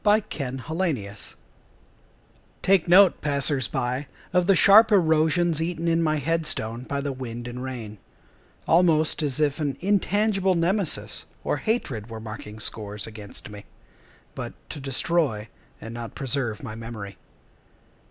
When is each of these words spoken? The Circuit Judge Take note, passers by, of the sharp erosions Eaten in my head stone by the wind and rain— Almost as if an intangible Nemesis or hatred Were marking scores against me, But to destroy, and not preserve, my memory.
The 0.03 0.15
Circuit 0.31 0.63
Judge 0.97 1.35
Take 2.63 2.87
note, 2.87 3.21
passers 3.21 3.67
by, 3.67 4.07
of 4.33 4.47
the 4.47 4.55
sharp 4.55 4.91
erosions 4.91 5.61
Eaten 5.61 5.87
in 5.87 6.01
my 6.01 6.15
head 6.15 6.47
stone 6.47 6.85
by 6.85 7.01
the 7.01 7.13
wind 7.13 7.47
and 7.47 7.61
rain— 7.61 7.99
Almost 8.67 9.21
as 9.21 9.39
if 9.39 9.59
an 9.59 9.77
intangible 9.79 10.55
Nemesis 10.55 11.25
or 11.43 11.57
hatred 11.57 12.09
Were 12.09 12.19
marking 12.19 12.59
scores 12.59 13.05
against 13.05 13.51
me, 13.51 13.65
But 14.33 14.55
to 14.71 14.79
destroy, 14.79 15.49
and 15.79 15.93
not 15.93 16.15
preserve, 16.15 16.63
my 16.63 16.73
memory. 16.73 17.17